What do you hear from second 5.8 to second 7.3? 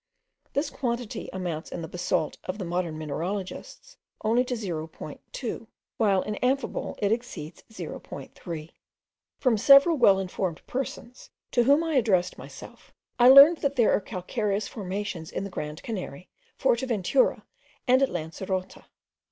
while in amphibole it